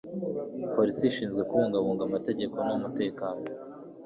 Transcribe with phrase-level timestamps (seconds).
[0.73, 3.43] polisi ishinzwe kubungabunga amategeko n'umutekano